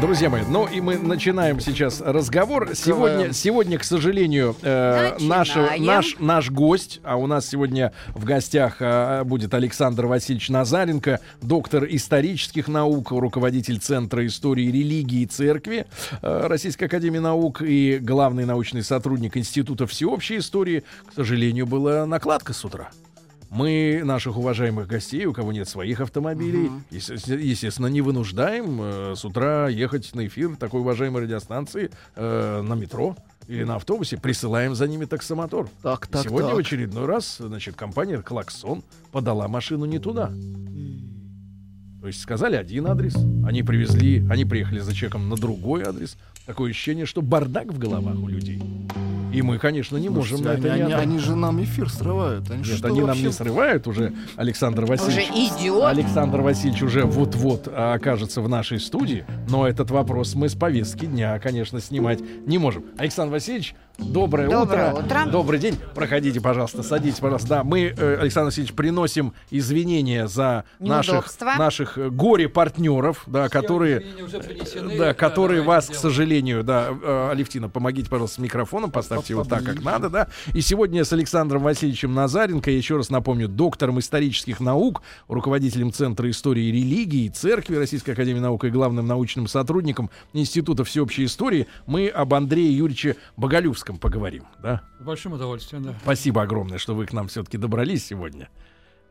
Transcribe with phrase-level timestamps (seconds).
[0.00, 2.70] Друзья мои, ну и мы начинаем сейчас разговор.
[2.74, 8.76] Сегодня, сегодня, к сожалению, э, наш, наш, наш гость, а у нас сегодня в гостях
[8.80, 15.86] э, будет Александр Васильевич Назаренко, доктор исторических наук, руководитель Центра истории религии и церкви
[16.22, 20.82] э, Российской Академии Наук и главный научный сотрудник Института всеобщей истории.
[21.10, 22.88] К сожалению, была накладка с утра.
[23.50, 29.24] Мы наших уважаемых гостей, у кого нет своих автомобилей, естественно, естественно, не вынуждаем э, с
[29.24, 33.16] утра ехать на эфир такой уважаемой радиостанции э, на метро
[33.48, 35.68] или на автобусе, присылаем за ними таксомотор.
[35.82, 36.58] Так, И так, Сегодня так.
[36.58, 40.30] в очередной раз, значит, компания Клаксон подала машину не туда.
[42.00, 46.16] То есть сказали один адрес, они привезли, они приехали за чеком на другой адрес.
[46.46, 48.62] Такое ощущение, что бардак в головах у людей.
[49.32, 51.88] И мы, конечно, не можем на Слушайте, это они, не они, они же нам эфир
[51.88, 52.50] срывают.
[52.50, 55.52] Они, Нет, что они нам вообще- не срывают уже, Александр Уже Васильевич.
[55.60, 55.84] идет.
[55.84, 61.06] Александр Васильевич уже вот-вот а, окажется в нашей студии, но этот вопрос мы с повестки
[61.06, 62.84] дня, конечно, снимать не можем.
[62.98, 65.04] Александр Васильевич, доброе, Доброе утро.
[65.04, 65.26] утро.
[65.30, 65.76] Добрый день.
[65.94, 67.48] Проходите, пожалуйста, садитесь, пожалуйста.
[67.48, 71.28] Да, мы, э, Александр Васильевич, приносим извинения за наших,
[71.58, 74.02] наших э, горе-партнеров, да, которые,
[74.98, 79.64] да, которые вас, к сожалению, да, э, Алевтина, помогите, пожалуйста, с микрофоном, поставьте его так,
[79.64, 80.28] как надо, да.
[80.54, 86.30] И сегодня с Александром Васильевичем Назаренко, я еще раз напомню, доктором исторических наук, руководителем Центра
[86.30, 92.08] истории и религии, Церкви Российской Академии Наук и главным научным сотрудником Института всеобщей истории, мы
[92.08, 94.82] об Андрее Юрьевиче Боголюбском поговорим, да.
[95.00, 95.94] С большим удовольствием, да.
[96.02, 98.48] Спасибо огромное, что вы к нам все-таки добрались сегодня.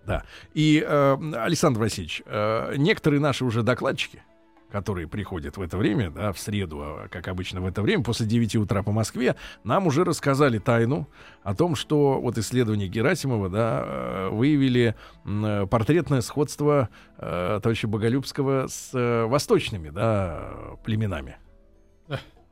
[0.06, 0.24] Да.
[0.54, 4.24] И, э, Александр Васильевич, э, некоторые наши уже докладчики,
[4.72, 8.26] которые приходят в это время, да, в среду, а, как обычно в это время, после
[8.26, 11.08] 9 утра по Москве, нам уже рассказали тайну
[11.44, 14.96] о том, что вот исследования Герасимова, да, э, выявили
[15.26, 20.50] э, портретное сходство э, товарища Боголюбского с э, восточными, да,
[20.84, 21.38] племенами.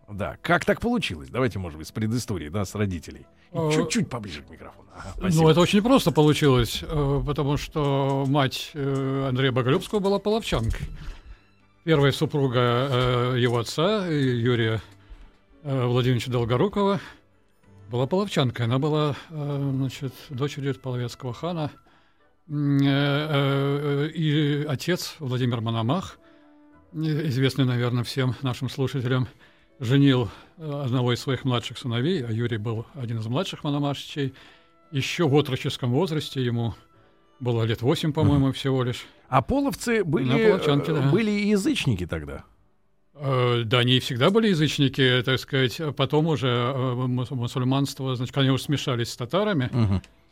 [0.09, 0.37] Да.
[0.41, 1.29] Как так получилось?
[1.29, 3.27] Давайте, может быть, с предыстории, да, с родителей.
[3.51, 4.87] Э, Чуть-чуть поближе к микрофону.
[4.95, 6.81] Ага, Ну, это очень просто получилось,
[7.25, 10.87] потому что мать Андрея Боголюбского была половчанкой.
[11.87, 14.81] Первая супруга э, его отца, э, Юрия
[15.63, 16.99] э, Владимировича Долгорукова,
[17.89, 18.65] была половчанкой.
[18.65, 21.71] Она была, э, значит, дочерью половецкого хана.
[22.49, 26.19] Э, э, И отец Владимир Мономах,
[26.91, 29.29] известный, наверное, всем нашим слушателям,
[29.79, 34.33] женил одного из своих младших сыновей, а Юрий был один из младших мономашичей.
[34.91, 36.75] Еще в отроческом возрасте ему
[37.39, 39.05] было лет восемь, по-моему, всего лишь.
[39.29, 40.57] А половцы были, э,
[40.93, 41.09] да.
[41.09, 42.43] были язычники тогда.
[43.13, 45.81] Э, Да, они всегда были язычники, так сказать.
[45.95, 49.69] Потом уже э, мус- мусульманство, значит, они уже смешались с татарами,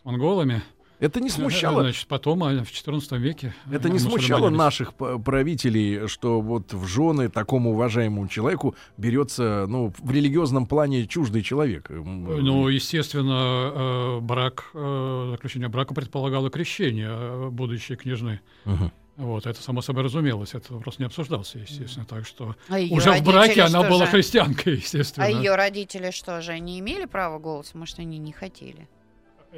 [0.02, 0.62] с монголами.
[1.00, 1.82] Это не смущало.
[1.82, 3.54] Значит, потом а, в XIV веке.
[3.72, 9.94] Это э, не смущало наших правителей, что вот в жены такому уважаемому человеку берется, ну,
[9.98, 11.90] в религиозном плане чуждый человек.
[11.90, 18.40] Ну, естественно, э, брак, э, заключение брака предполагало крещение э, будущей княжны.
[18.66, 18.92] Мгм.
[19.18, 22.06] Вот, это само собой разумелось, это вопрос не обсуждался, естественно.
[22.06, 24.12] Так что А уже в браке она была же?
[24.12, 25.26] христианкой, естественно.
[25.26, 27.78] А ее родители что же, не имели права голоса?
[27.78, 28.90] Может, они не хотели?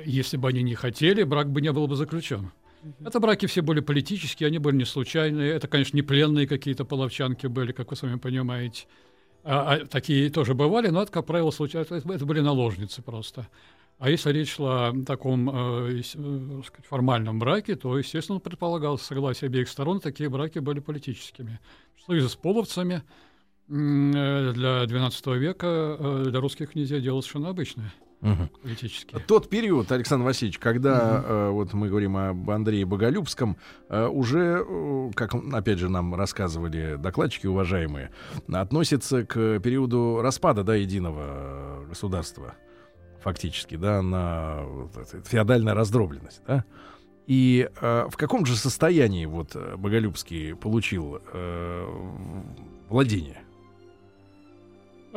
[0.05, 2.51] Если бы они не хотели, брак бы не был бы заключен.
[3.03, 5.51] Это браки все были политические, они были не случайные.
[5.51, 8.85] Это, конечно, не пленные какие-то половчанки были, как вы сами понимаете.
[9.43, 11.85] А, а такие тоже бывали, но это, как правило, случайно.
[11.85, 13.47] Это, это были наложницы просто.
[13.99, 19.67] А если речь шла о таком э, э, формальном браке, то, естественно, предполагалось согласие обеих
[19.69, 21.59] сторон, такие браки были политическими.
[22.05, 23.01] Союзы с половцами
[23.69, 29.15] э, для XII века э, для русских князей дело совершенно обычное Политически.
[29.27, 33.57] Тот период, Александр Васильевич, когда э, вот мы говорим об Андрее Боголюбском,
[33.89, 38.11] э, уже, э, как опять же нам рассказывали докладчики уважаемые,
[38.51, 42.55] относится к периоду распада да, единого э, государства,
[43.21, 44.91] фактически, да, на вот
[45.25, 46.65] феодальная раздробленность, да.
[47.27, 51.85] И э, в каком же состоянии вот э, Боголюбский получил э,
[52.89, 53.41] владение?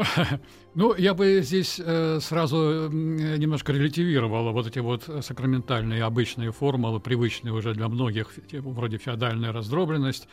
[0.75, 7.53] Ну, я бы здесь э, сразу немножко релятивировал вот эти вот сакраментальные обычные формулы, привычные
[7.53, 10.29] уже для многих, вроде феодальная раздробленность,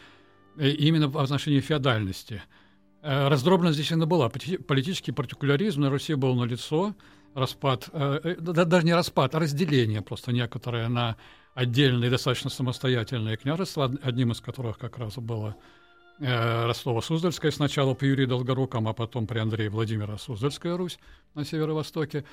[0.57, 2.43] э, именно в отношении феодальности.
[3.01, 4.27] Э, раздробленность здесь она была.
[4.29, 6.95] Полити- Политический партикуляризм на Руси был налицо,
[7.33, 11.17] распад, да- даже не распад, а разделение просто некоторое на
[11.55, 15.55] отдельные, достаточно самостоятельные княжества, од- одним из которых как раз было
[16.19, 20.99] э, Ростово-Суздальская сначала при Юрии Долгоруком, а потом при Андрее Владимира Суздальская Русь
[21.35, 22.23] на северо-востоке.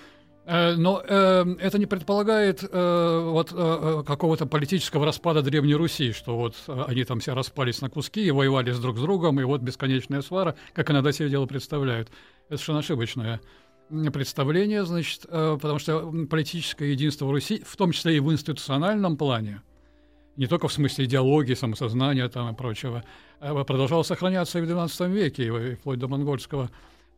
[0.46, 6.12] Э, Но э, это не предполагает э, вот э, э, какого-то политического распада Древней Руси,
[6.12, 9.44] что вот они там все распались на куски и воевали с друг с другом, и
[9.44, 12.08] вот бесконечная свара, как иногда себе дело представляют.
[12.48, 13.40] Это совершенно ошибочное
[14.12, 19.60] представление, значит, потому что политическое единство Руси, в том числе и в институциональном плане,
[20.36, 23.04] не только в смысле идеологии, самосознания там и прочего,
[23.40, 26.70] э, продолжало сохраняться и в XII веке, и вплоть до монгольского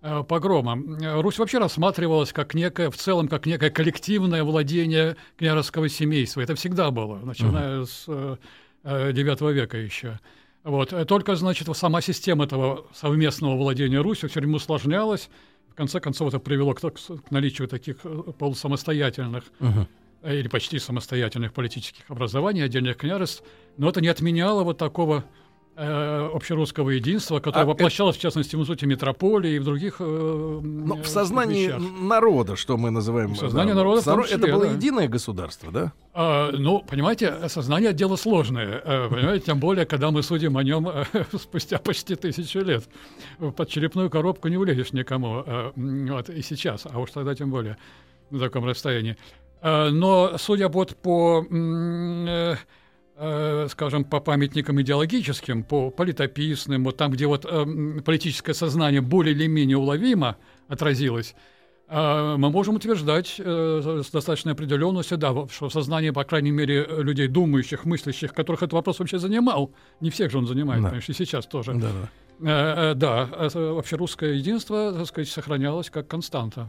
[0.02, 0.78] э, погрома.
[1.00, 6.40] Э, Русь вообще рассматривалась как некое, в целом, как некое коллективное владение княжеского семейства.
[6.40, 8.36] Это всегда было, начиная с э,
[8.84, 10.20] э, IX века еще.
[10.64, 10.92] Вот.
[11.06, 15.30] Только, значит, сама система этого совместного владения Русью все время усложнялась.
[15.70, 17.98] В конце концов, это привело к, к наличию таких
[18.38, 19.86] полусамостоятельных Мгм.
[20.22, 23.42] Э, или почти самостоятельных политических образований, отдельных княжеств,
[23.76, 25.24] но это не отменяло вот такого
[25.78, 29.96] э, общерусского единства, которое А воплощалось, в частности, в институте метрополии и в других...
[29.98, 31.82] э, Но Ну, в сознании вещах.
[32.00, 33.34] народа, что мы называем...
[33.34, 34.72] В сознании да, народа в соро- Это числе, было да.
[34.72, 35.92] единое государство, да?
[36.14, 40.88] А, ну, понимаете, сознание дело сложное, э, понимаете, тем более, когда мы судим о нем
[40.88, 41.04] э,
[41.38, 42.88] спустя почти тысячу лет.
[43.38, 47.76] Под черепную коробку не влезешь никому, э, вот, и сейчас, а уж тогда тем более
[48.30, 49.18] на таком расстоянии.
[49.66, 52.54] Э, Но, судя вот по, э,
[53.16, 59.34] э, скажем, по памятникам идеологическим, по политописным, вот там, где вот э, политическое сознание более
[59.34, 60.36] или менее уловимо
[60.68, 61.34] отразилось,
[61.88, 67.84] мы можем утверждать э, с достаточной определенностью, да, что сознание, по крайней мере, людей думающих,
[67.84, 69.70] мыслящих, которых этот вопрос вообще занимал,
[70.00, 70.88] не всех же он занимает, Да.
[70.88, 71.74] конечно, и сейчас тоже.
[71.74, 71.88] Да,
[72.40, 72.94] да.
[72.94, 76.68] Да, вообще русское единство, так сказать, сохранялось как константа.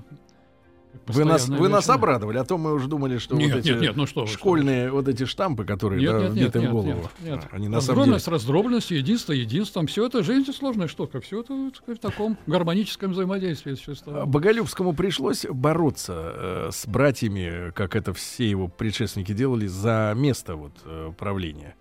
[1.08, 3.82] Вы нас, вы нас обрадовали, а то мы уже думали, что Нет, вот эти нет,
[3.82, 6.72] нет, ну что вы, школьные вот эти штампы, которые Нет, да, нет, вбиты нет, в
[6.72, 7.48] голову, нет, нет.
[7.52, 8.16] они на самом деле...
[8.16, 13.12] Раздробленность, раздробленность, единство, единством, все это жизнь сложная штука, все это сказать, в таком гармоническом
[13.12, 14.28] взаимодействии А существует.
[14.28, 20.74] Боголюбскому пришлось бороться э, с братьями, как это все его предшественники делали, за место вот,
[20.86, 21.76] э, правления.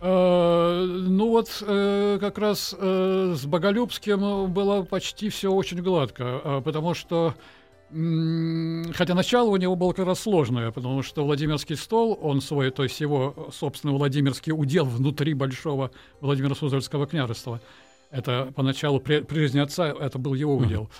[0.00, 6.62] Э, Ну вот э, как раз э, с Боголюбским было почти все очень гладко, э,
[6.64, 7.34] потому что
[7.90, 12.82] хотя начало у него было как раз сложное, потому что Владимирский стол, он свой, то
[12.82, 15.90] есть его собственный Владимирский удел внутри большого
[16.20, 17.60] Владимира Суздальского княжества,
[18.10, 20.90] это поначалу при, при жизни отца это был его удел.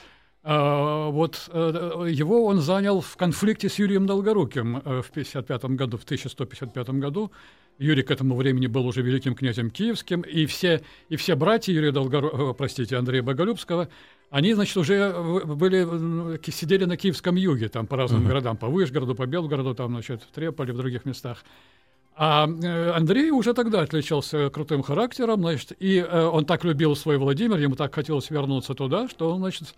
[0.48, 5.98] А, вот э, его он занял в конфликте с Юрием Долгоруким э, в 55 году,
[5.98, 7.32] в 1155 году.
[7.78, 11.92] Юрий к этому времени был уже великим князем киевским, и все, и все братья Юрия
[11.92, 12.50] Долгору...
[12.50, 13.88] э, простите, Андрея Боголюбского,
[14.30, 18.56] они, значит, уже в- были, м, ки- сидели на киевском юге, там по разным городам,
[18.56, 21.44] по Вышгороду, по Белгороду, там, значит, в Треполе, в других местах.
[22.18, 27.18] А э, Андрей уже тогда отличался крутым характером, значит, и э, он так любил свой
[27.18, 29.74] Владимир, ему так хотелось вернуться туда, что он, значит,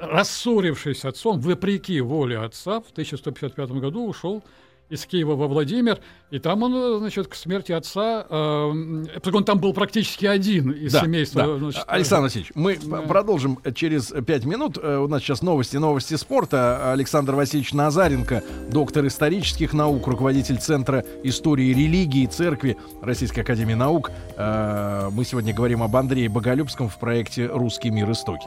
[0.00, 4.42] рассорившись с отцом, вопреки воле отца, в 1155 году ушел
[4.92, 5.98] из Киева во Владимир,
[6.30, 8.34] и там он, э, значит, к смерти отца, э,
[9.32, 11.42] он там был практически один из Да, семейства.
[11.46, 11.58] да.
[11.58, 12.96] значит, Александр Васильевич, мы Да.
[12.98, 14.78] п- продолжим через пять минут.
[14.82, 16.92] Э, У нас сейчас новости, новости спорта.
[16.92, 24.10] Александр Васильевич Назаренко, доктор исторических наук, руководитель Центра истории и религии Церкви Российской Академии Наук.
[24.36, 28.10] Э, Мы сегодня говорим об Андрее Боголюбском в проекте «Русский мир.
[28.10, 28.46] Истоки».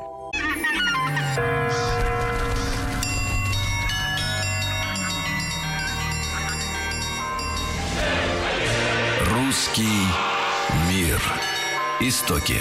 [12.07, 12.53] Истоки.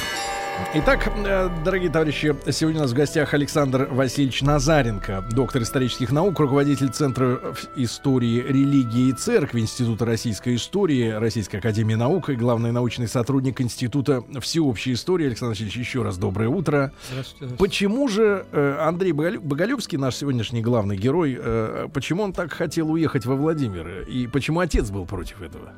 [0.73, 6.41] Итак, э, дорогие товарищи, сегодня у нас в гостях Александр Васильевич Назаренко, доктор исторических наук,
[6.41, 13.07] руководитель Центра истории религии и церкви Института российской истории, Российской академии наук и главный научный
[13.07, 15.27] сотрудник Института всеобщей истории.
[15.27, 16.95] Александр Васильевич, еще раз доброе утро.
[17.11, 17.57] Здравствуйте, здравствуйте.
[17.59, 22.91] Почему же э, Андрей Боголю- Боголюбский, наш сегодняшний главный герой, э, почему он так хотел
[22.91, 24.07] уехать во Владимир?
[24.09, 25.75] И почему отец был против этого?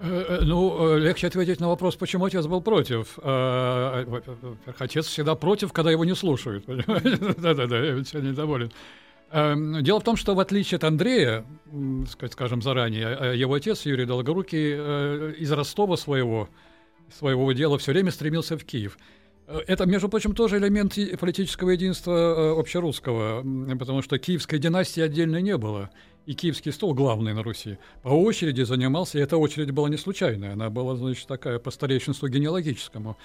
[0.00, 3.18] Э, э, Ну, э, легче ответить на вопрос, почему отец был против.
[3.22, 6.64] Э, Во-первых, отец всегда против, когда его не слушают.
[7.38, 8.70] Да-да-да, я ведь недоволен.
[9.30, 11.44] Эм, Дело в том, что в отличие от Андрея,
[12.30, 16.48] скажем заранее, э, его отец Юрий Долгорукий из Ростова своего,
[17.12, 18.96] своего дела все время стремился в Киев.
[19.66, 23.42] Это, между прочим, тоже элемент политического единства общерусского,
[23.78, 25.88] потому что киевской династии отдельно не было.
[26.28, 30.52] И киевский стол, главный на Руси, по очереди занимался, и эта очередь была не случайная,
[30.52, 33.16] она была, значит, такая по старейшинству генеалогическому.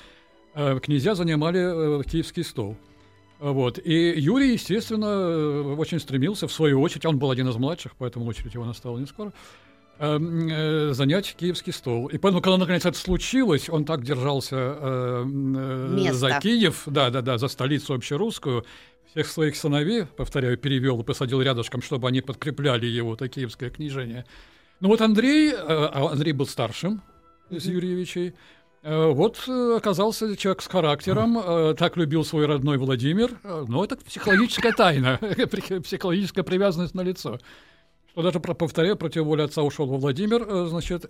[0.55, 2.77] Э, Князья занимали э, киевский стол.
[3.39, 3.77] Вот.
[3.77, 8.25] И Юрий, естественно, э, очень стремился, в свою очередь, он был один из младших, поэтому
[8.25, 9.33] очередь его настала не скоро,
[9.99, 12.07] э, э, занять киевский стол.
[12.07, 15.25] И поэтому, когда наконец это случилось, он так держался э,
[16.07, 16.39] э, за.
[16.39, 18.63] Киев, да, да, да, за столицу общерусскую.
[19.13, 24.25] Всех своих сыновей, повторяю, перевел и посадил рядышком, чтобы они подкрепляли его, это киевское княжение.
[24.79, 26.99] Ну вот Андрей, э, а Андрей был старшим
[27.51, 28.33] из Юрьевичей,
[28.81, 33.37] э, вот э, оказался человек с характером, так любил свой родной Владимир.
[33.43, 35.19] Но это психологическая тайна,
[35.83, 37.37] психологическая привязанность на лицо.
[38.13, 41.05] Что даже, повторяю, против воли отца ушел во Владимир, значит.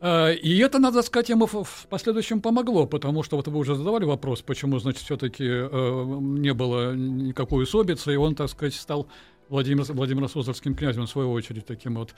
[0.00, 3.74] Э, э, И это, надо сказать, ему в- последующем помогло, потому что вот вы уже
[3.74, 9.06] задавали вопрос, почему, значит, все-таки не было никакой усобицы, и он, так сказать, стал
[9.48, 12.14] Владимир, Владимиром Суздальским князем, в свою очередь, таким вот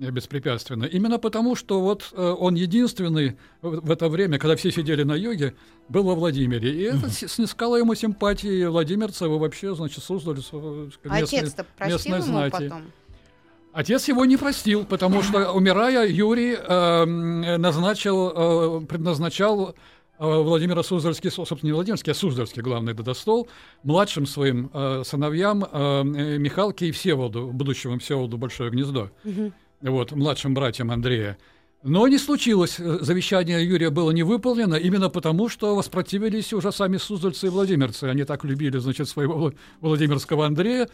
[0.00, 0.84] э, беспрепятственно.
[0.84, 5.54] Именно потому, что вот э, он единственный в это время, когда все сидели на юге,
[5.88, 6.70] был во Владимире.
[6.74, 10.38] И это снискало ему симпатии владимирцев и вообще, значит, Суздаль.
[10.38, 12.50] э, А местной- Отец-то простил местной ему знати.
[12.68, 12.82] потом?
[13.72, 19.74] Отец его не простил, потому что, умирая, Юрий эм, назначил, э, предназначал э,
[20.18, 23.48] Владимира Суздальский, со- собственно, не Владимирский, а Суздальский, главный додостол,
[23.82, 29.10] младшим своим э, сыновьям э, э, Михалке и Всеволоду, будущему Всеволоду Большое Гнездо,
[29.80, 31.38] вот, младшим братьям Андрея.
[31.82, 32.76] Но не случилось.
[32.78, 38.04] Э, Завещание Юрия было не выполнено именно потому, что воспротивились уже сами суздальцы и владимирцы.
[38.04, 40.88] Они так любили, значит, своего Вла- Владимирского Андрея,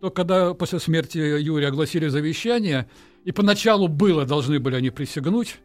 [0.00, 2.88] что когда после смерти Юрия огласили завещание,
[3.24, 5.56] и поначалу было, должны были они присягнуть,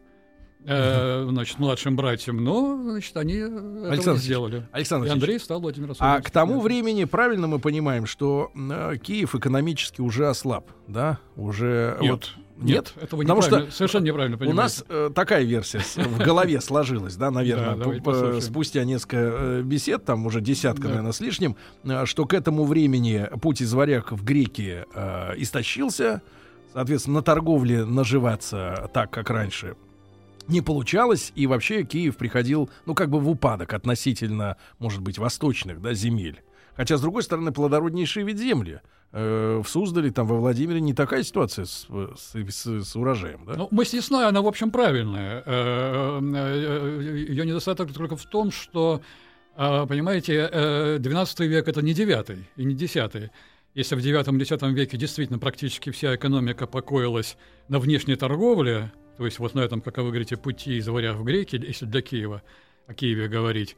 [0.66, 4.68] э, значит, младшим братьям, но, значит, они этого не сделали.
[4.72, 9.34] Александр И Андрей стал Владимиром А к тому времени правильно мы понимаем, что э, Киев
[9.34, 11.18] экономически уже ослаб, да?
[11.36, 14.60] Уже Нет, вот Нет, этого Потому что совершенно неправильно У понимаете.
[14.62, 20.26] нас э, такая версия в голове сложилась, да, наверное, Да, спустя несколько э, бесед, там
[20.26, 20.88] уже десятка, Да.
[20.88, 26.22] наверное, с лишним, э, что к этому времени путь из варяг в греки э, истощился,
[26.72, 29.76] соответственно, на торговле наживаться так, как раньше,
[30.48, 35.82] не получалось, и вообще Киев приходил, ну, как бы в упадок относительно, может быть, восточных,
[35.82, 36.40] да, земель.
[36.74, 38.80] Хотя, с другой стороны, плодороднейшие ведь земли.
[39.12, 41.86] Э, в Суздале, там, во Владимире не такая ситуация с,
[42.16, 43.54] с- с- с урожаем, да?
[43.56, 45.42] Ну, мысль ясная, она, в общем, правильная.
[46.20, 49.00] Ее недостаток только в том, что,
[49.56, 53.30] э, понимаете, э, 12 век— это не 9 и не 10
[53.74, 57.36] Если в 9-10 веке действительно практически вся экономика покоилась
[57.68, 61.24] на внешней торговле, то есть вот на этом, как вы говорите, пути из варяг в
[61.24, 62.42] греки, если для Киева,
[62.86, 63.76] о Киеве говорить,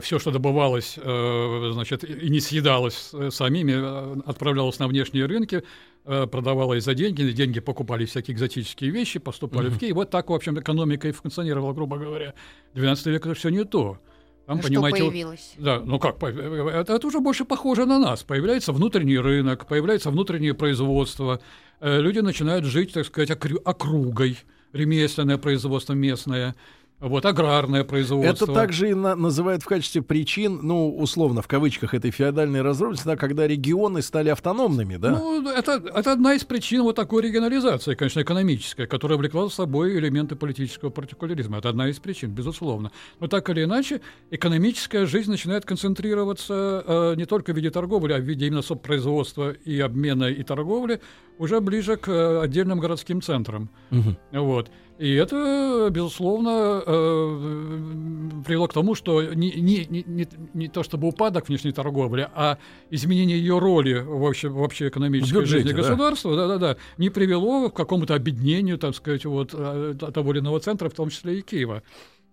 [0.00, 5.62] все, что добывалось, э, значит, и не съедалось э, самими, э, отправлялось на внешние рынки,
[6.04, 9.94] э, продавалось за деньги, на деньги покупали всякие экзотические вещи, поступали в Киев.
[9.94, 12.32] Вот так, в общем, экономика и функционировала, грубо говоря.
[12.74, 13.98] 12 век это все не то.
[14.46, 15.54] Там, А что понимаете, появилось?
[15.58, 18.22] да, ну как, это, это уже больше похоже на нас.
[18.22, 21.40] Появляется внутренний рынок, появляется внутреннее производство.
[21.80, 23.30] Э, Люди начинают жить, так сказать,
[23.64, 24.38] округой,
[24.72, 26.54] ремесленное производство местное,
[27.00, 28.44] вот аграрное производство.
[28.44, 33.06] Это также и на- называют в качестве причин, ну, условно, в кавычках, этой феодальной разрушенности,
[33.06, 35.10] да, когда регионы стали автономными, да?
[35.10, 39.98] Ну, это, это одна из причин вот такой регионализации, конечно, экономической, которая влекла за собой
[39.98, 41.58] элементы политического партикуляризма.
[41.58, 42.90] Это одна из причин, безусловно.
[43.20, 44.00] Но так или иначе,
[44.30, 49.52] экономическая жизнь начинает концентрироваться э, не только в виде торговли, а в виде именно производства
[49.52, 51.00] и обмена и торговли
[51.38, 53.68] уже ближе к э, отдельным городским центрам.
[53.90, 54.16] Мгм.
[54.32, 54.70] Вот.
[54.98, 61.48] И это, безусловно, э, привело к тому, что не, не, не, не, то чтобы упадок
[61.48, 62.58] внешней торговли, а
[62.90, 65.76] изменение ее роли в, обще, в общей экономической В бюджете, жизни да.
[65.76, 70.40] государства да, да, да, не привело к какому-то объединению, так сказать, вот, э, того или
[70.40, 71.82] иного центра, в том числе и Киева.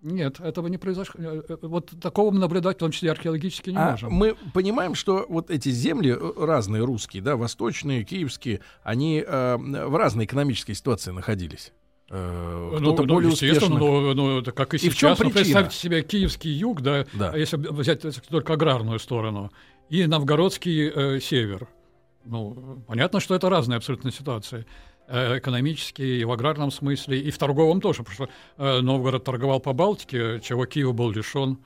[0.01, 1.20] Нет, этого не произошло.
[1.22, 4.12] Э, э, Вот такого мы наблюдать, в том числе археологически, не А можем.
[4.12, 10.25] мы понимаем, что вот эти земли разные, русские, да, восточные, киевские, они э, в разной
[10.25, 11.74] экономической ситуации находились.
[12.10, 13.69] Э, Ну, Кто-то ну, более успешно.
[13.69, 15.19] но, но это как и, И в чем сейчас.
[15.19, 15.33] Ну, причина?
[15.43, 17.31] представьте себе киевский юг, да, Да.
[17.31, 19.51] а если взять только аграрную сторону,
[19.89, 21.67] и новгородский э, север.
[22.25, 24.65] Ну, понятно, что это разные абсолютно ситуации.
[25.07, 29.60] Э, Экономически и в аграрном смысле, и в торговом тоже, потому что э, Новгород торговал
[29.60, 31.57] по Балтике, чего Киев был лишен.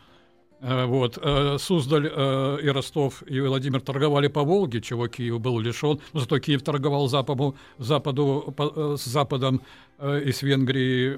[0.60, 1.18] Э, Вот.
[1.22, 6.00] э, Суздаль э, и Ростов и Владимир торговали по Волге, чего Киев был лишен.
[6.14, 8.54] Зато Киев торговал западу, западу,
[8.98, 9.62] с Западом
[10.02, 11.16] и с Венгрией,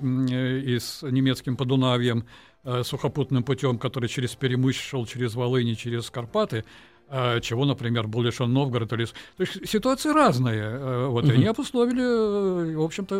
[0.76, 2.26] и с немецким Подунавьем,
[2.84, 6.64] сухопутным путем, который через Перемыщ шел, через Волынь через Карпаты.
[7.10, 8.92] А, чего, например, был лишен Новгород.
[8.94, 9.06] Или...
[9.06, 10.62] То есть ситуации разные.
[10.62, 13.16] э, Вот, и они обусловили, э, в общем-то,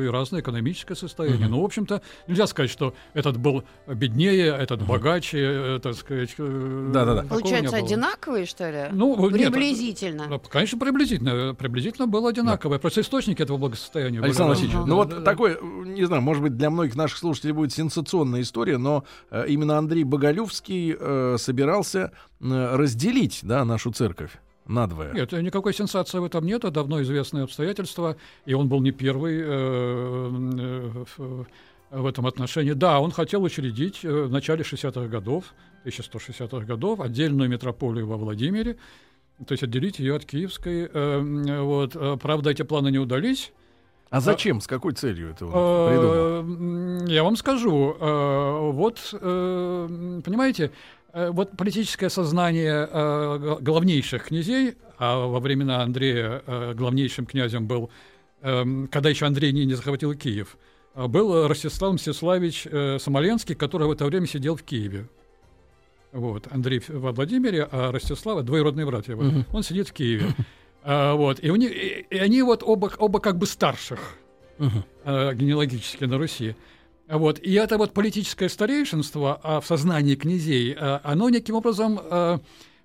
[0.00, 1.48] э, и разное экономическое состояние.
[1.48, 6.34] Но, в общем-то, нельзя сказать, что этот был беднее, этот богаче, э, так сказать.
[6.38, 7.22] э, Да-да-да.
[7.22, 8.88] такого не Получается, одинаковые, что ли?
[8.92, 10.26] Ну, вот нет, Приблизительно.
[10.28, 11.54] ну, Конечно, приблизительно.
[11.54, 12.78] Приблизительно было одинаковое.
[12.78, 14.54] Просто источники этого благосостояния были Александр.
[14.54, 18.42] Васильевич, ну вот такой, э, не знаю, может быть, для многих наших слушателей будет сенсационная
[18.42, 24.32] история, но э, именно Андрей Боголюбский э, собирался э, разделить, да, нашу церковь
[24.66, 25.12] надвое.
[25.12, 29.40] Нет, никакой сенсации в этом нет, это давно известное обстоятельство, и он был не первый
[29.40, 29.44] э,
[31.18, 31.44] э,
[31.90, 32.72] в, этом отношении.
[32.72, 38.78] Да, он хотел учредить э, в начале 60-х годов, 1160-х годов, отдельную метрополию во Владимире,
[39.46, 40.88] то есть отделить ее от Киевской.
[40.92, 41.94] э, вот.
[41.94, 43.52] Э, Правда, эти планы не удались.
[44.10, 47.04] А зачем, с какой целью это он придумал?
[47.08, 50.70] Э, Я вам скажу, э, вот, э, понимаете, э,
[51.30, 57.90] вот политическое сознание э, главнейших князей, а во времена Андрея э, главнейшим князем был,
[58.42, 60.56] эм, когда еще Андрей не не захватил Киев,
[60.94, 65.06] э, был Ростислав Мстиславич э, Смоленский, который в это время сидел в Киеве.
[66.12, 69.46] Вот, Андрей во Владимире, а Ростислава, двоюродные братья его, Мгм.
[69.52, 70.26] он сидит в Киеве.
[70.84, 74.16] А, вот, и, у них, и, и они вот оба, оба как бы старших
[74.58, 74.84] Мгм.
[75.04, 76.54] э, генеалогически на Руси.
[77.08, 77.38] Вот.
[77.38, 82.38] И это вот политическое старейшинство а, в сознании князей, э, оно неким образом э,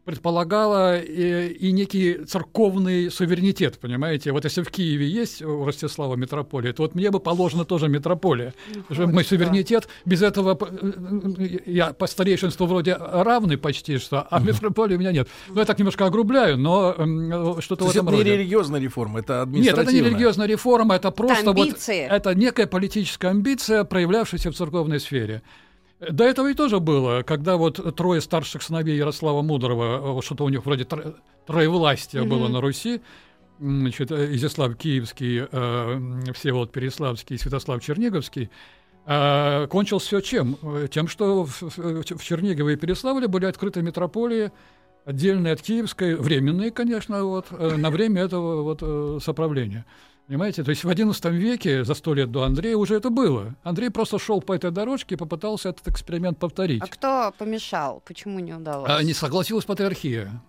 [0.10, 4.32] предполагало и, и некий церковный суверенитет, понимаете?
[4.32, 8.56] Вот если в Киеве есть у Ростислава метрополия, то вот мне бы положено тоже метрополия.
[8.90, 14.96] Что мой суверенитет, без этого э, я по старейшинству вроде равный почти что, а метрополии
[14.96, 15.28] у меня нет.
[15.48, 16.94] Ну, я так немножко огрубляю, но
[17.62, 18.38] что-то То в этом это не роде.
[18.38, 19.84] религиозная реформа, это Нет, административная.
[19.84, 22.02] это не религиозная реформа, это просто вот амбиции.
[22.02, 25.44] это некая политическая амбиция, проявлявшаяся в церковной сфере.
[26.00, 30.50] До этого и тоже было, когда вот трое старших сыновей Ярослава Мудрого, э, что-то у
[30.50, 31.16] них вроде тро-
[31.46, 33.02] троевластия было на Руси,
[33.60, 38.50] значит, э, Изяслав Киевский, э, Всеволод Переславский и Святослав Черниговский,
[39.06, 40.56] э, кончилось все чем?
[40.62, 44.52] Э, Тем, что в, в- в Чернигове и Переславле были открыты метрополии,
[45.04, 49.86] отдельные от Киевской, временные, конечно, вот, э, на время этого вот э, соправления.
[50.30, 50.64] Понимаете?
[50.64, 53.56] То есть в XI веке, за сто лет до Андрея, уже это было.
[53.64, 56.84] Андрей просто шел по этой дорожке и попытался этот эксперимент повторить.
[56.84, 58.04] А кто помешал?
[58.06, 58.92] Почему не удалось?
[58.94, 60.40] А не согласилась патриархия.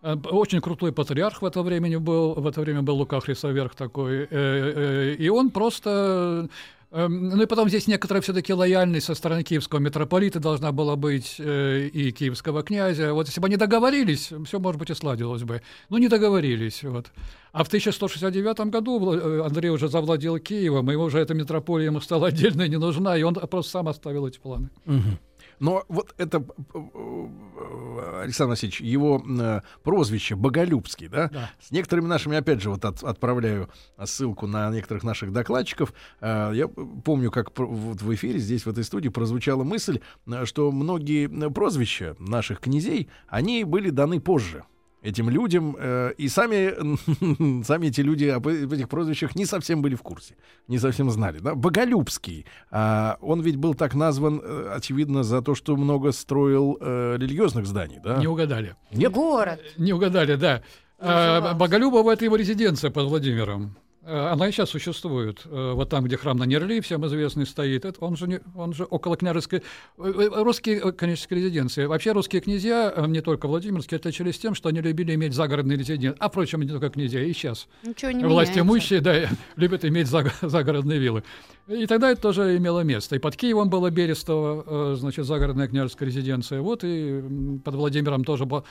[0.00, 4.22] А, Очень крутой патриарх в это время был, в это время был Лука Хрисоверх такой,
[4.22, 6.48] э, э, и он просто, э,
[6.90, 11.88] ну и потом здесь некоторая все-таки лояльность со стороны киевского митрополита должна была быть э,
[11.92, 13.12] и киевского князя.
[13.12, 15.62] Вот если бы они договорились, все может быть и сладилось бы.
[15.88, 16.82] Но не договорились.
[16.84, 17.10] Вот.
[17.52, 22.28] А в 1169 году э, Андрей уже завладел Киевом, и уже эта митрополия ему стала
[22.28, 24.70] отдельно не нужна, и он просто сам оставил эти планы.
[24.84, 25.18] Мгм.
[25.60, 31.28] Но вот это, э, Александр Васильевич, его э, прозвище Боголюбский, да?
[31.28, 31.50] Да.
[31.60, 33.68] С некоторыми нашими, опять же, вот от- отправляю
[34.04, 35.92] ссылку на некоторых наших докладчиков.
[36.20, 40.00] Э, Я помню, как вот в эфире здесь, в этой студии, прозвучала мысль,
[40.44, 44.64] что многие прозвища наших князей, они были даны позже
[45.02, 49.94] этим людям, э, и сами, сами эти люди об э- этих прозвищах не совсем были
[49.94, 50.36] в курсе,
[50.68, 51.38] не совсем знали.
[51.38, 51.54] Да?
[51.54, 57.16] Боголюбский, а, он ведь был так назван, э, очевидно, за то, что много строил э,
[57.18, 58.16] религиозных зданий, да?
[58.16, 58.74] Не угадали.
[58.92, 59.12] Нет?
[59.12, 59.60] Город.
[59.76, 60.62] Не угадали, да.
[60.98, 61.58] А, Назывался.
[61.58, 63.76] Боголюбово это его резиденция под Владимиром.
[64.08, 65.42] А, Она и сейчас существует.
[65.46, 67.84] Э, Вот там, где храм на Нерли, всем известный, стоит.
[67.84, 69.62] Это он, же не- он же около княжеской...
[69.98, 71.86] э, э, Русские э, княжеские резиденции.
[71.86, 76.16] Вообще русские князья, э, не только Владимирские, отличались тем, что они любили иметь загородные резиденции.
[76.20, 77.66] А, впрочем, не только князья, и сейчас.
[77.82, 78.60] Ничего не Власть меняется.
[78.60, 81.24] имущие, да, любят иметь заг- загородные виллы.
[81.66, 83.16] И тогда это тоже имело место.
[83.16, 86.60] И под Киевом было Берестово, э, значит, загородная княжеская резиденция.
[86.60, 87.20] Вот и
[87.64, 88.62] под Владимиром тоже было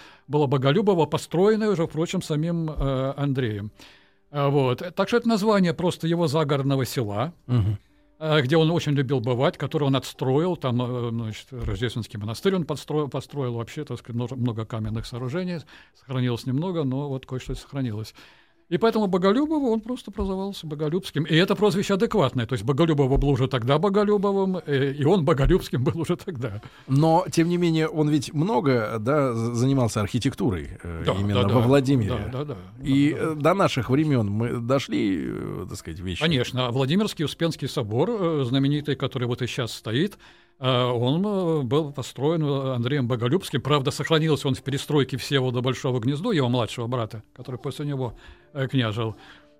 [0.47, 3.71] Боголюбово, построенное уже, впрочем, самим э, Андреем.
[4.31, 4.83] А, Вот.
[4.95, 7.33] Так что это название просто его загородного села,
[8.19, 10.55] э, где он очень любил бывать, который он отстроил.
[10.57, 15.59] Там, э, значит, Рождественский монастырь он подстроил, построил вообще, так сказать, много каменных сооружений.
[15.95, 18.13] Сохранилось немного, но вот кое-что сохранилось.
[18.67, 21.23] И поэтому Боголюбову он просто прозывался Боголюбским.
[21.23, 22.47] И это прозвище адекватное.
[22.47, 26.61] То есть Боголюбово был уже тогда Боголюбовым, э, и он Боголюбским был уже тогда.
[26.87, 31.61] Но, тем не менее, он ведь много да, занимался архитектурой э, Да, именно да, во
[31.61, 31.67] да.
[31.67, 32.29] Владимире.
[32.31, 32.57] Да, да, да.
[32.83, 33.31] И Да, да.
[33.31, 35.31] э, до наших времен мы дошли,
[35.69, 36.21] так сказать, вещи.
[36.21, 40.17] Конечно, Владимирский Успенский собор, знаменитый, который вот и сейчас стоит,
[40.59, 43.61] он э, был построен э, Андреем Боголюбским.
[43.61, 48.15] Правда, сохранился он в перестройке Всеволода Большого Гнездо, его младшего брата, который после него
[48.53, 49.15] э, княжил.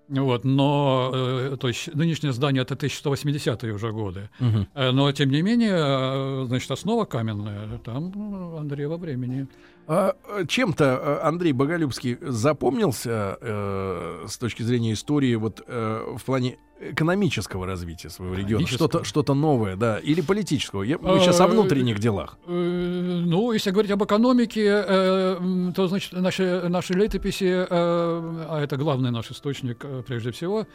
[0.08, 4.30] Вот, но, то есть, нынешнее здание это 1180-е уже годы.
[4.74, 9.48] Э, Но, тем не менее, значит, основа каменная, там Андреева времени.
[9.88, 16.24] А, э, чем-то э, Андрей Боголюбский запомнился э, с точки зрения истории вот э, в
[16.24, 18.66] плане экономического развития своего региона?
[18.66, 19.98] Что-то что новое, да?
[19.98, 20.82] Или политического?
[20.82, 22.36] Я- мы сейчас Э, о внутренних делах.
[22.46, 28.76] Э, Ну, если говорить об экономике, э, то, значит, наши, наши летописи, э, а это
[28.76, 30.66] главный наш источник, прежде всего,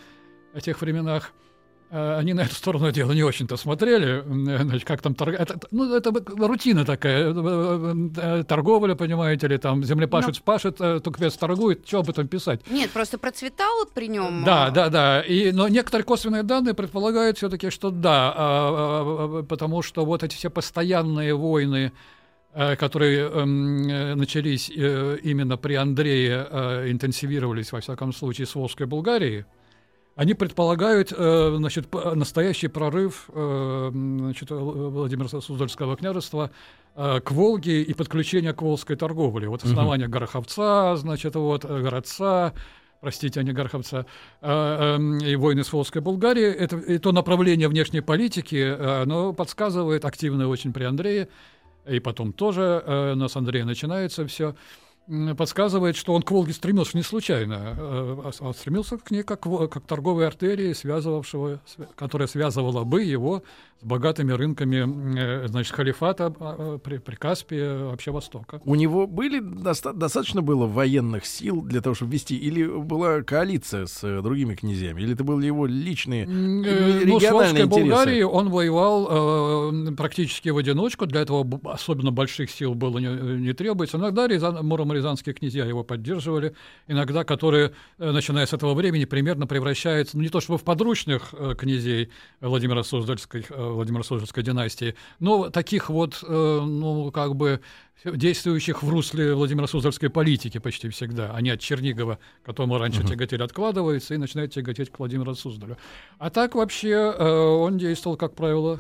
[0.54, 1.51] о тех временах, э,
[1.92, 5.36] они на эту сторону дела не очень-то смотрели, э, значит, как там торг...
[5.38, 11.36] это, ну, это рутина такая, э, э, торговля, понимаете ли, там землепашец пашет, э, туквец
[11.36, 12.62] торгует, что об этом писать?
[12.70, 14.44] Нет, просто процветал при нем.
[14.46, 15.22] Да, да, да.
[15.22, 20.24] И, но некоторые косвенные данные предполагают все-таки, что да, а, а, а, потому что вот
[20.24, 21.92] эти все постоянные войны,
[22.54, 28.56] э, которые эм, э, начались э, именно при Андрее, э, интенсивировались, во всяком случае, с
[28.56, 29.44] Волжской Булгарией,
[30.22, 36.52] они предполагают э, значит, настоящий прорыв э, значит, Л- Владимира Суздальского княжества
[36.96, 39.50] э, к Волге и подключение к волжской торговле.
[39.50, 42.54] Вот основание Гороховца, значит, вот, э, городца,
[43.00, 44.06] простите, а не Гороховца,
[44.42, 46.54] э, эм, и войны с Волжской Булгарией.
[46.54, 51.30] Это и то направление внешней политики, э, оно подсказывает активно очень при Андрее,
[51.88, 54.54] и потом тоже э, у нас Андрей начинается все
[55.38, 59.42] подсказывает, что он к Волге стремился не случайно, э, а- а стремился к ней как,
[59.42, 63.44] как торговой артерии, связывавшего, свя- которая связывала бы его
[63.82, 68.62] с богатыми рынками э, значит, халифата э, при, при Каспии, вообще Востока.
[68.64, 73.88] У него были доста- достаточно было военных сил для того, чтобы вести, или была коалиция
[73.88, 77.90] с э, другими князьями, или это были его личные э, Ну, с региональные Волжской интересы?
[77.90, 79.08] Болгарией он воевал
[79.72, 83.08] э, практически в одиночку, для этого особенно больших сил было не,
[83.40, 83.98] не требуется.
[83.98, 84.66] Иногда Рязан,
[85.02, 86.54] муромо-рязанские князья его поддерживали,
[86.88, 91.34] иногда которые, э, начиная с этого времени, примерно превращаются, ну, не то чтобы в подручных
[91.34, 92.10] э, князей
[92.40, 97.62] Владимира Суздальской, э, Владимира Суздальской династии, но таких вот, ну, как бы
[98.06, 101.32] действующих в русле Владимира Суздальской политики почти всегда.
[101.34, 105.78] Они от Чернигова, которому раньше тяготели, откладываются и начинают тяготеть к Владимиру Суздалю.
[106.18, 108.80] А так вообще он действовал, как правило,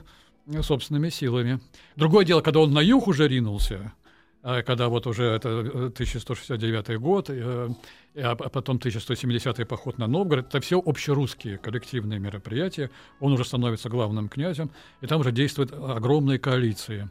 [0.62, 1.60] собственными силами.
[1.96, 3.94] Другое дело, когда он на юг уже ринулся,
[4.42, 7.70] когда вот уже это э, 1169 год, э,
[8.16, 12.90] а п- потом 1170 поход на Новгород, это все общерусские коллективные мероприятия.
[13.20, 17.10] Он уже становится главным князем, и там уже действуют огромные коалиции.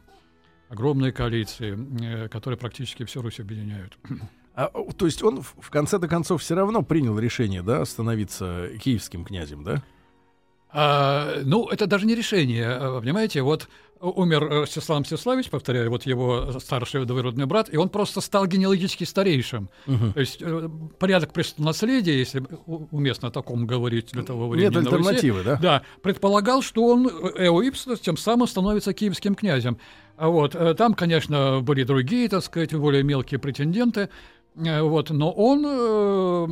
[0.69, 1.77] Огромные коалиции,
[2.25, 3.97] э, которые практически всю Русь объединяют.
[4.53, 9.23] А, то есть он в, в конце-то концов все равно принял решение, да, становиться киевским
[9.23, 9.81] князем, да?
[10.73, 13.69] А, ну, это даже не решение, а, понимаете, вот
[14.01, 19.03] умер э, Ростислав Мстиславич, повторяю, вот его старший двоюродный брат, и он просто стал генеалогически
[19.03, 19.69] старейшим.
[19.85, 20.13] Мгм.
[20.13, 24.83] То есть э, порядок престолонаследия, если у- уместно о таком говорить для того времени Нет
[24.83, 25.55] на Руси, альтернативы, да?
[25.61, 29.77] да, предполагал, что он, э, Эо Ипсос, тем самым становится киевским князем.
[30.17, 34.09] А вот, э, там, конечно, были другие, так сказать, более мелкие претенденты,
[34.55, 36.47] э, вот, но он э,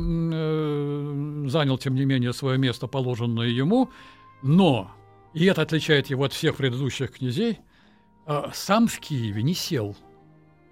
[1.48, 3.90] занял, тем не менее, свое место, положенное ему,
[4.42, 4.90] но,
[5.34, 7.58] и это отличает его от всех предыдущих князей,
[8.26, 9.96] э, сам в Киеве не сел.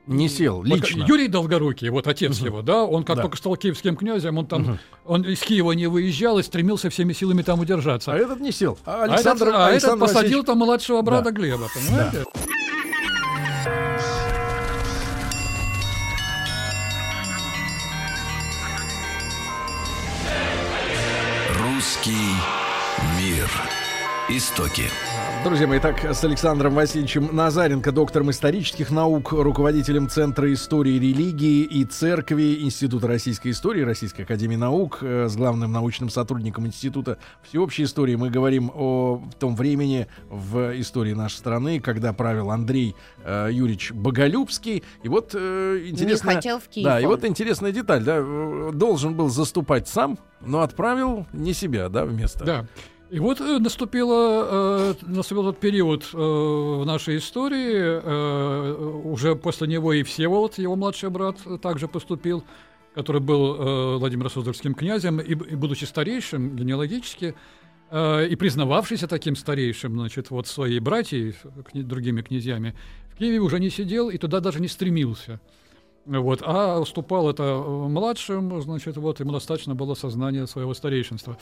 [0.07, 1.05] Не сел Вот лично.
[1.07, 2.47] Юрий Долгорукий, вот отец Мгм.
[2.47, 3.23] его, да, он как Да.
[3.23, 4.79] только стал киевским князем, он там, Мгм.
[5.05, 8.13] он из Киева не выезжал и стремился всеми силами там удержаться.
[8.15, 8.79] А этот не сел.
[8.87, 11.31] А А этот- Александр, а этот Александр посадил Васильевич- там младшего брата Да.
[11.33, 12.25] Глеба, понимаете?
[12.25, 12.68] Русский
[24.39, 24.85] Истоки.
[25.43, 31.85] Друзья мои, так с Александром Васильевичем Назаренко, доктором исторических наук, руководителем Центра истории религии и
[31.85, 38.15] церкви Института российской истории, Российской академии наук, э, с главным научным сотрудником Института всеобщей истории.
[38.15, 44.85] Мы говорим о том времени в истории нашей страны, когда правил Андрей э, Юрьевич Боголюбский.
[45.03, 46.29] И вот э, интересно...
[46.29, 46.85] Не хотел в Киев.
[46.85, 51.89] Да, и вот интересная деталь, да, э, должен был заступать сам, но отправил не себя,
[51.89, 52.45] да, вместо.
[52.45, 52.67] Да.
[53.11, 59.67] И вот э, наступило, э, наступил тот период э, в нашей истории, э, уже после
[59.67, 62.45] него и Всеволод, его младший брат, также поступил,
[62.95, 67.35] который был э, Владимиром Суздальским князем, и, и будучи старейшим генеалогически,
[67.91, 71.35] э, и признававшийся таким старейшим, значит, вот своей братьей,
[71.73, 72.75] кня- другими князьями,
[73.15, 75.41] в Киеве уже не сидел и туда даже не стремился.
[76.05, 81.39] Вот, а уступал это э, младшим, значит, вот ему достаточно было сознания своего старейшинства.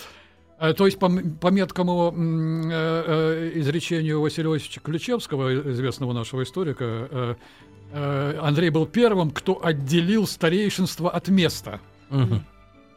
[0.58, 1.08] Э, То есть по,
[1.40, 7.34] по меткому э, э, изречению Василия Иосифовича Ключевского, известного нашего историка, э,
[7.92, 11.80] э, Андрей был первым, кто отделил старейшинство от места.
[12.10, 12.44] Мгм.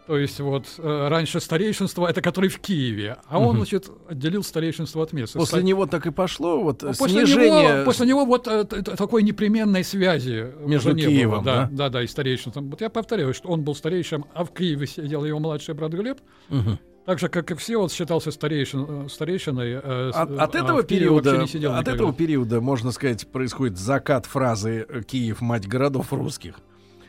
[0.08, 5.04] То есть вот э, раньше старейшинство это который в Киеве, а он, значит, отделил старейшинство
[5.04, 5.38] от места.
[5.38, 7.74] После Ста- него так и пошло вот Ну, после снижение.
[7.76, 11.44] него, после него вот э, такой непременной связи Между не Киевом, было.
[11.44, 11.70] Да, да?
[11.72, 12.72] да, да, и старейшинством.
[12.72, 16.18] Вот я повторяю, что он был старейшим, а в Киеве сидел его младший брат Глеб.
[16.50, 16.80] Мгм.
[17.10, 19.82] Так же, как и все, он считался старейшин, э, старейшиной.
[19.84, 21.92] э, От, от а этого вообще периода, сидел от никогда.
[21.96, 26.60] этого периода, можно сказать, происходит закат фразы э, «Киев– мать городов русских».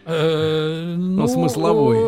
[0.06, 1.98] Э, ну, смысловой.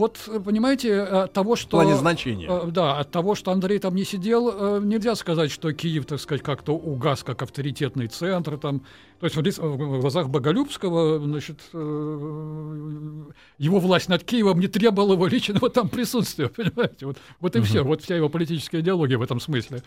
[0.00, 1.70] Э, Вот, понимаете, от того, В что...
[1.70, 2.48] плане значения.
[2.48, 6.20] э, Да, от того, что Андрей там не сидел, э, нельзя сказать, что Киев, так
[6.20, 8.58] сказать, как-то угас как авторитетный центр.
[8.58, 8.82] Там.
[9.20, 13.24] То есть в в глазах Боголюбского, значит, э,
[13.58, 17.06] его власть над Киевом не требовала его личного там присутствия, понимаете?
[17.06, 19.82] Вот, вот и все, вот вся его политическая идеология в этом смысле.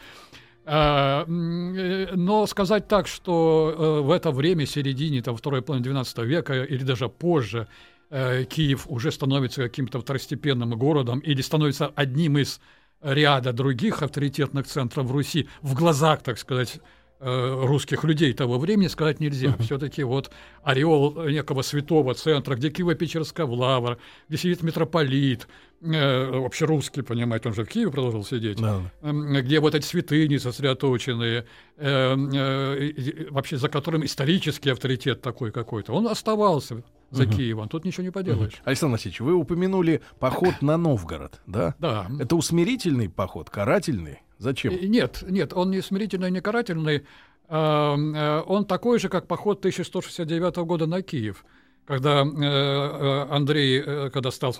[0.65, 6.19] А, э, Но сказать так, что э, в это время, середине там, второй половины 12
[6.19, 7.67] века или даже позже,
[8.13, 12.59] э, Киев уже становится каким-то второстепенным городом или становится одним из
[13.01, 16.79] ряда других авторитетных центров Руси в глазах, так сказать,
[17.19, 19.55] э, русских людей того времени сказать нельзя.
[19.59, 20.31] Все-таки вот
[20.63, 23.97] ореол некого святого центра, где Киево-Печерская лавра,
[24.29, 25.47] где сидит митрополит,
[25.81, 28.81] э, вообще русский, понимаете, он же в Киеве продолжил сидеть Да.
[29.01, 31.45] м, где вот эти святыни сосредоточенные,
[31.77, 36.83] э, э, вообще за которым исторический авторитет такой какой-то, он оставался
[37.15, 37.69] за Киевом.
[37.69, 38.61] Тут ничего не поделаешь.
[38.65, 41.75] Александр Васильевич, вы упомянули поход на Новгород, да?
[41.79, 42.07] Да.
[42.19, 44.19] Это усмирительный поход, карательный?
[44.39, 44.73] Зачем?
[44.81, 47.03] Нет, нет, он не смирительный, не карательный.
[47.47, 51.45] А, э, Он такой же, как поход 1169 года на Киев,
[51.85, 54.55] когда э, э, Андрей, когда стал,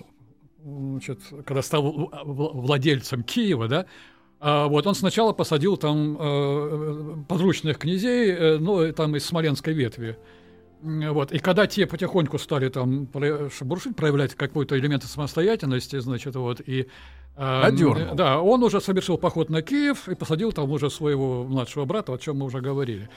[0.62, 3.86] значит, когда стал владельцем Киева, да,
[4.40, 10.18] а, вот он сначала посадил там подручных князей, ну, там из Смоленской ветви.
[10.82, 11.32] Вот.
[11.32, 13.08] И когда те потихоньку стали там
[13.50, 16.88] шебуршить, проявлять какой-то элемент самостоятельности, значит, вот, и
[17.36, 18.14] э, Одернул.
[18.14, 22.18] да, он уже совершил поход на Киев и посадил там уже своего младшего брата, о
[22.18, 23.08] чем мы уже говорили.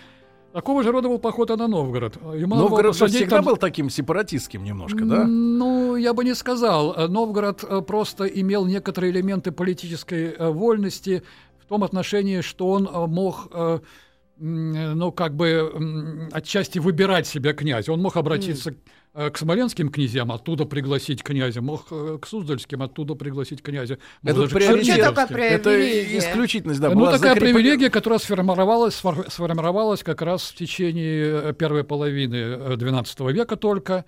[0.54, 2.16] Такого же рода был поход на Новгород.
[2.34, 5.26] Ему Новгород всегда там- был таким сепаратистским немножко, да?
[5.28, 6.96] ну, я бы не сказал.
[7.10, 11.22] Новгород э, просто имел некоторые элементы политической э, вольности
[11.60, 13.50] в том отношении, что он э, мог,
[14.40, 17.90] ну, как бы отчасти выбирать себя князь.
[17.90, 18.76] Он мог обратиться
[19.14, 23.98] э, к смоленским князьям, оттуда пригласить князя, мог э, к суздальским, оттуда пригласить князя.
[24.22, 24.96] мог Это даже к приоритет.
[24.98, 25.38] Черниговским.
[25.38, 30.56] Это исключительность, да, ну, была такая закреплена- привилегия, которая сформировалась, сфор- сформировалась как раз в
[30.56, 34.06] течение э, первой половины э, XII века только.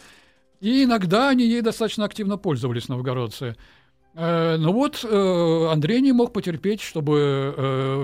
[0.61, 3.55] И иногда они ей достаточно активно пользовались, новгородцы.
[4.15, 7.95] Э, Ну вот, э, Андрей не мог потерпеть, чтобы э,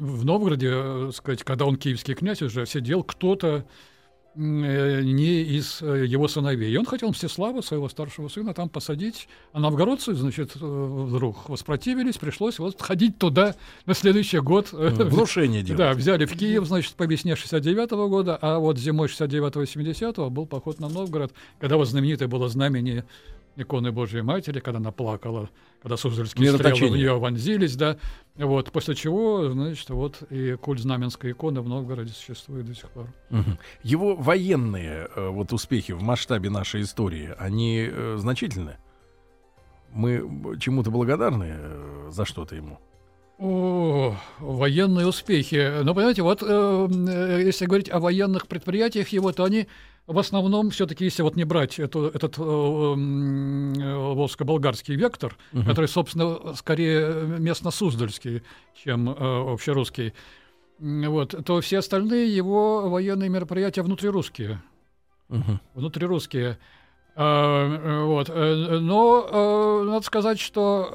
[0.00, 3.64] в Новгороде, сказать, когда он киевский князь уже, сидел кто-то
[4.36, 6.72] не из его сыновей.
[6.72, 9.28] И он хотел Мстислава, своего старшего сына, там посадить.
[9.52, 13.54] А новгородцы, значит, вдруг воспротивились, пришлось вот ходить туда
[13.86, 14.72] на следующий год.
[14.72, 15.78] Внушение делать.
[15.78, 20.80] Да, взяли в Киев, значит, по весне 69 года, а вот зимой 69-70 был поход
[20.80, 23.04] на Новгород, когда вот знаменитое было знамение
[23.56, 25.50] иконы Божьей Матери, когда она плакала,
[25.82, 27.98] когда суздальские стрелы в нее вонзились, да,
[28.36, 33.06] вот, после чего, значит, вот и культ знаменской иконы в Новгороде существует до сих пор.
[33.30, 33.58] Мгм.
[33.82, 38.76] Его военные э, вот успехи в масштабе нашей истории, они э, значительны.
[39.92, 42.80] Мы чему-то благодарны э, за что-то ему.
[43.38, 45.82] О, военные успехи.
[45.82, 49.66] Ну, понимаете, вот э, э, если говорить о военных предприятиях его, то они
[50.06, 55.66] в основном все-таки, если вот не брать эту, этот э, э, волжско-болгарский вектор, Мгм.
[55.66, 58.42] который, собственно, скорее местно-суздальский,
[58.84, 59.14] чем э,
[59.52, 60.12] общерусский,
[60.78, 64.62] вот, то все остальные его военные мероприятия внутрирусские
[65.28, 65.60] Мгм.
[65.74, 66.58] внутрирусские.
[67.16, 68.28] А, э, Вот.
[68.28, 70.90] э, Но э, надо сказать, что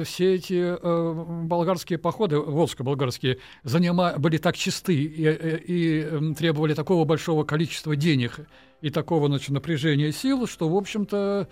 [0.00, 1.12] э, все эти э,
[1.44, 4.14] болгарские походы, волжско-болгарские, занима...
[4.18, 8.40] были так чисты и, и- требовали такого большого количества денег
[8.80, 11.46] и такого значит, напряжения сил, что, в общем-то,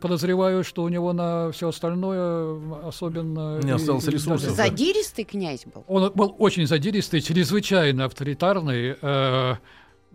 [0.00, 3.60] подозреваю, что у него на все остальное особенно...
[3.62, 4.50] Не осталось ресурсов.
[4.54, 5.84] Задиристый князь был.
[5.88, 8.96] он был очень задиристый, чрезвычайно авторитарный.
[9.00, 9.54] э,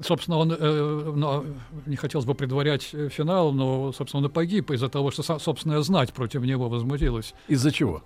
[0.03, 1.45] Собственно, он, ну,
[1.85, 5.39] не хотелось бы предварять э, финал, но, собственно, он и погиб из-за того, что, со-
[5.39, 7.33] собственная знать против него возмутилась.
[7.47, 8.01] Из-за чего?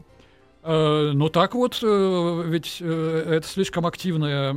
[0.67, 4.51] Э, Ну так вот, э, ведь э, это слишком активная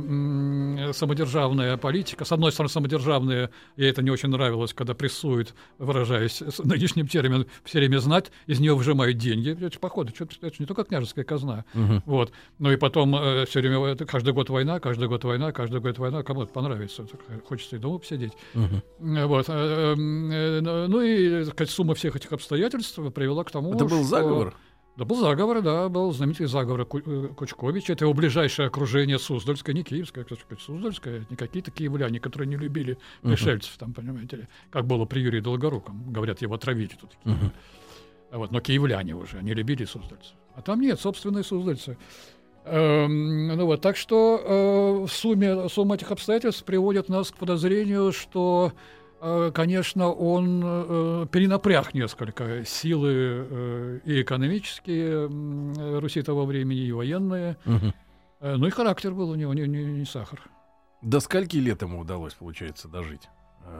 [0.93, 2.25] самодержавная политика.
[2.25, 7.77] С одной стороны, самодержавная, ей это не очень нравилось, когда прессуют, выражаясь нынешним термином, все
[7.79, 9.51] время знать, из нее выжимают деньги.
[9.51, 11.65] Это же, походу, это же не только княжеская казна.
[12.05, 12.31] Вот.
[12.57, 13.13] Ну и потом
[13.45, 17.05] все время, это каждый год война, каждый год война, каждый год война, кому это понравится.
[17.47, 18.33] Хочется и дома посидеть.
[18.55, 19.45] Э, Вот.
[19.47, 24.03] э, Ну и, так сказать, сумма всех этих обстоятельств привела к тому, Это был что-
[24.05, 24.55] заговор?
[24.99, 27.93] Да, был заговор, да, был знаменитый заговор э, Кучковича.
[27.93, 32.97] Это его ближайшее окружение Суздальское, не Киевское, сказать, Суздальское, не какие-то киевляне, которые не любили
[33.21, 36.11] пришельцев, там, понимаете ли, как было при Юрии Долгоруком.
[36.11, 37.11] Говорят, его отравили тут.
[38.31, 40.35] А Вот, но киевляне уже, они любили суздальцев.
[40.53, 41.97] А там нет, собственные суздальцы.
[42.65, 48.11] Эм, ну вот, так что э, в сумме, сумма этих обстоятельств приводит нас к подозрению,
[48.11, 48.73] что,
[49.53, 57.57] конечно, он э, перенапряг несколько силы э, и экономические Руси того времени, и военные.
[58.41, 60.39] Э, ну и характер был у него не, не- не сахар.
[61.01, 63.29] До скольки лет ему удалось, получается, дожить?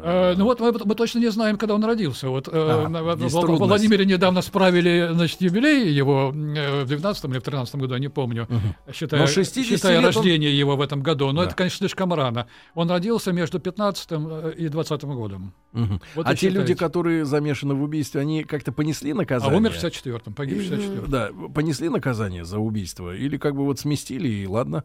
[0.02, 2.30] Э, ну вот мы, мы точно не знаем, когда он родился.
[2.30, 3.58] Вот э, А, в, в-.
[3.60, 8.08] Владимире недавно справили значит, юбилей его э, в 12 или в 13 году, я не
[8.10, 8.48] помню,
[8.94, 11.32] считая, 60 считая он- рождение его в этом году.
[11.32, 11.48] Но Да.
[11.48, 12.48] это, конечно, слишком рано.
[12.76, 14.12] Он родился между 15
[14.58, 15.54] и 20 годом.
[15.74, 16.02] Мгм.
[16.16, 16.76] Вот а те люди, считайте.
[16.76, 19.58] которые замешаны в убийстве, они как-то понесли А наказание?
[19.58, 21.10] умер в 64-м, погиб в И, 64-м.
[21.12, 23.14] Да, понесли наказание за убийство?
[23.16, 24.84] Или как бы вот сместили, и ладно?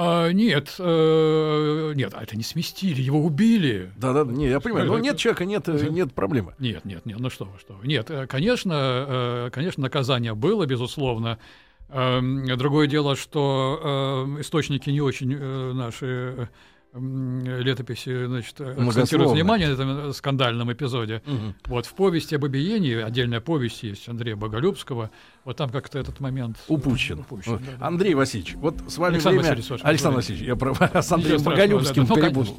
[0.00, 3.90] А, нет, э, нет, а это не сместили, его убили.
[3.96, 4.86] Да-да, не, я понимаю.
[4.86, 6.54] Но нет человека, нет, э, нет проблемы.
[6.60, 7.84] Нет, нет, нет, ну что вы, что вы.
[7.84, 11.40] Нет, э, конечно, э, конечно, наказание было, безусловно.
[11.88, 15.36] Эм, Другое дело, что источники не очень
[15.74, 16.48] наши
[16.94, 21.22] летописи, значит, акцентируют внимание на этом скандальном эпизоде.
[21.66, 25.10] Вот в повести об обиении, отдельная повесть есть Андрея Боголюбского,
[25.48, 27.20] вот там как-то этот момент Упущен.
[27.20, 27.62] упущен, Вот.
[27.64, 27.86] да, да.
[27.86, 29.56] Андрей Васильевич, вот с вами Александр время...
[29.56, 30.16] Васильевич, Александр.
[30.16, 31.02] Васильевич, я про...
[31.02, 32.56] с Андреем Боголюбским да, да, ну, перепутал.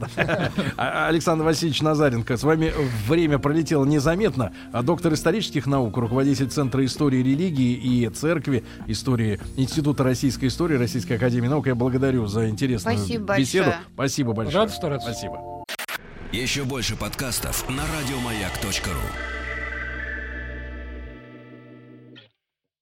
[0.76, 2.74] А- Александр Васильевич Назаренко, с вами
[3.08, 4.54] время пролетело незаметно.
[4.74, 11.14] А доктор исторических наук, руководитель Центра истории религии и церкви, истории Института российской истории, Российской
[11.14, 13.66] академии наук, я благодарю за интересную Спасибо беседу.
[13.66, 13.84] большое.
[13.94, 14.64] Спасибо большое.
[14.64, 15.12] Рад стараться.
[15.12, 15.64] Спасибо.
[16.32, 19.39] Еще больше подкастов на радиомаяк.ру.